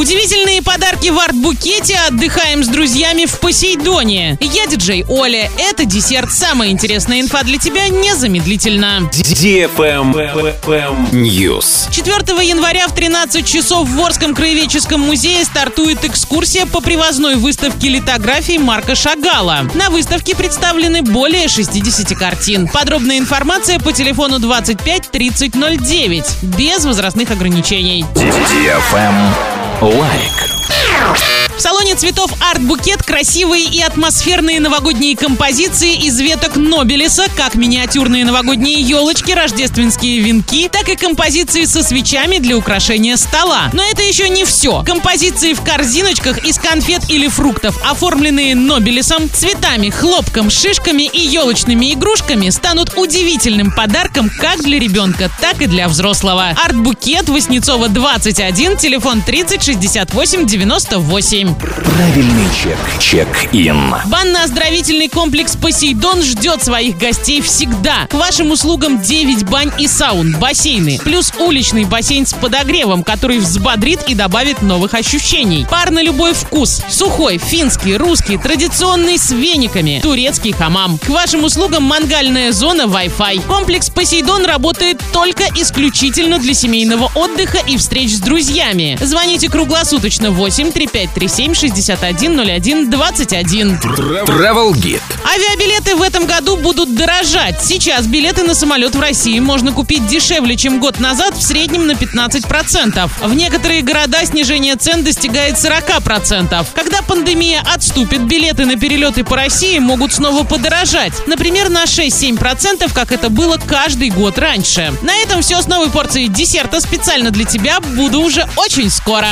Удивительные 0.00 0.62
подарки 0.62 1.10
в 1.10 1.18
арт-букете. 1.18 1.98
Отдыхаем 2.08 2.64
с 2.64 2.68
друзьями 2.68 3.26
в 3.26 3.38
Посейдоне. 3.38 4.38
Я 4.40 4.66
диджей 4.66 5.04
Оля. 5.06 5.50
Это 5.58 5.84
десерт. 5.84 6.32
Самая 6.32 6.70
интересная 6.70 7.20
инфа 7.20 7.42
для 7.42 7.58
тебя 7.58 7.86
незамедлительно. 7.88 9.10
News. 11.12 11.90
4 11.92 12.16
января 12.48 12.88
в 12.88 12.94
13 12.94 13.44
часов 13.44 13.86
в 13.86 13.96
Ворском 13.96 14.34
краеведческом 14.34 15.02
музее 15.02 15.44
стартует 15.44 16.02
экскурсия 16.02 16.64
по 16.64 16.80
привозной 16.80 17.34
выставке 17.34 17.90
литографии 17.90 18.56
Марка 18.56 18.94
Шагала. 18.94 19.68
На 19.74 19.90
выставке 19.90 20.34
представлены 20.34 21.02
более 21.02 21.46
60 21.46 22.16
картин. 22.16 22.68
Подробная 22.68 23.18
информация 23.18 23.78
по 23.78 23.92
телефону 23.92 24.38
25 24.38 25.10
30 25.10 25.52
09 25.52 26.24
без 26.40 26.86
возрастных 26.86 27.30
ограничений. 27.30 28.06
Лайк. 29.81 30.58
В 31.60 31.62
салоне 31.62 31.94
цветов 31.94 32.32
«Арт-букет» 32.40 33.02
красивые 33.02 33.66
и 33.66 33.82
атмосферные 33.82 34.60
новогодние 34.60 35.14
композиции 35.14 35.94
из 35.94 36.18
веток 36.18 36.56
Нобелеса, 36.56 37.26
как 37.36 37.54
миниатюрные 37.54 38.24
новогодние 38.24 38.80
елочки, 38.80 39.32
рождественские 39.32 40.20
венки, 40.20 40.70
так 40.72 40.88
и 40.88 40.96
композиции 40.96 41.66
со 41.66 41.82
свечами 41.82 42.38
для 42.38 42.56
украшения 42.56 43.18
стола. 43.18 43.68
Но 43.74 43.82
это 43.82 44.02
еще 44.02 44.30
не 44.30 44.46
все. 44.46 44.82
Композиции 44.84 45.52
в 45.52 45.60
корзиночках 45.60 46.46
из 46.46 46.56
конфет 46.56 47.02
или 47.10 47.28
фруктов, 47.28 47.78
оформленные 47.84 48.54
Нобелесом, 48.54 49.28
цветами, 49.28 49.90
хлопком, 49.90 50.48
шишками 50.48 51.02
и 51.02 51.20
елочными 51.20 51.92
игрушками, 51.92 52.48
станут 52.48 52.94
удивительным 52.96 53.70
подарком 53.70 54.30
как 54.30 54.62
для 54.62 54.78
ребенка, 54.78 55.30
так 55.42 55.60
и 55.60 55.66
для 55.66 55.88
взрослого. 55.88 56.54
«Арт-букет» 56.64 57.28
Воснецова 57.28 57.90
21, 57.90 58.78
телефон 58.78 59.20
30 59.20 59.62
68 59.62 60.46
98. 60.46 61.49
Правильный 61.54 62.46
чек. 62.54 62.78
Чек-ин. 63.00 63.94
Банно-оздоровительный 64.06 65.08
комплекс 65.08 65.56
«Посейдон» 65.56 66.22
ждет 66.22 66.62
своих 66.62 66.96
гостей 66.96 67.40
всегда. 67.40 68.06
К 68.08 68.14
вашим 68.14 68.50
услугам 68.50 69.00
9 69.00 69.48
бань 69.48 69.72
и 69.78 69.88
саун, 69.88 70.36
бассейны, 70.38 70.98
плюс 71.02 71.32
уличный 71.38 71.84
бассейн 71.84 72.26
с 72.26 72.34
подогревом, 72.34 73.02
который 73.02 73.38
взбодрит 73.38 74.00
и 74.06 74.14
добавит 74.14 74.62
новых 74.62 74.94
ощущений. 74.94 75.66
Пар 75.68 75.90
на 75.90 76.02
любой 76.02 76.34
вкус. 76.34 76.82
Сухой, 76.88 77.38
финский, 77.38 77.96
русский, 77.96 78.36
традиционный 78.36 79.18
с 79.18 79.30
вениками, 79.30 80.00
турецкий 80.02 80.52
хамам. 80.52 80.98
К 80.98 81.08
вашим 81.08 81.44
услугам 81.44 81.84
мангальная 81.84 82.52
зона 82.52 82.82
Wi-Fi. 82.82 83.46
Комплекс 83.46 83.90
«Посейдон» 83.90 84.44
работает 84.44 85.00
только 85.12 85.44
исключительно 85.56 86.38
для 86.38 86.54
семейного 86.54 87.10
отдыха 87.14 87.58
и 87.66 87.76
встреч 87.76 88.12
с 88.12 88.20
друзьями. 88.20 88.98
Звоните 89.00 89.48
круглосуточно 89.48 90.30
8 90.30 90.70
3537 90.70 91.39
6101 91.48 92.90
21. 92.90 93.78
Travel 93.80 94.72
Guide. 94.72 95.00
Авиабилеты 95.24 95.96
в 95.96 96.02
этом 96.02 96.26
году 96.26 96.56
будут 96.56 96.94
дорожать. 96.94 97.64
Сейчас 97.64 98.06
билеты 98.06 98.42
на 98.42 98.54
самолет 98.54 98.94
в 98.94 99.00
России 99.00 99.38
можно 99.40 99.72
купить 99.72 100.06
дешевле, 100.06 100.56
чем 100.56 100.80
год 100.80 101.00
назад, 101.00 101.34
в 101.34 101.42
среднем 101.42 101.86
на 101.86 101.92
15%. 101.92 103.10
В 103.22 103.34
некоторые 103.34 103.82
города 103.82 104.24
снижение 104.26 104.76
цен 104.76 105.02
достигает 105.02 105.54
40%. 105.54 106.66
Когда 106.74 107.02
пандемия 107.02 107.62
отступит, 107.74 108.22
билеты 108.22 108.66
на 108.66 108.76
перелеты 108.76 109.24
по 109.24 109.36
России 109.36 109.78
могут 109.78 110.12
снова 110.12 110.44
подорожать. 110.44 111.12
Например, 111.26 111.70
на 111.70 111.84
6-7%, 111.84 112.92
как 112.92 113.12
это 113.12 113.30
было 113.30 113.56
каждый 113.56 114.10
год 114.10 114.38
раньше. 114.38 114.92
На 115.02 115.14
этом 115.16 115.40
все 115.42 115.62
с 115.62 115.66
новой 115.66 115.90
порцией 115.90 116.28
десерта 116.28 116.80
специально 116.80 117.30
для 117.30 117.44
тебя. 117.44 117.80
Буду 117.80 118.20
уже 118.20 118.46
очень 118.56 118.90
скоро. 118.90 119.30